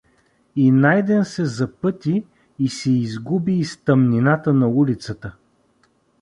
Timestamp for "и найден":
0.55-1.25